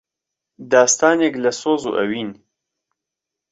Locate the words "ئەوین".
1.97-2.29